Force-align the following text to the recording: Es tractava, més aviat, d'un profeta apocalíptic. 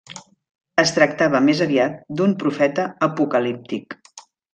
Es 0.83 0.93
tractava, 0.95 1.41
més 1.49 1.61
aviat, 1.65 1.99
d'un 2.21 2.33
profeta 2.45 2.87
apocalíptic. 3.09 3.95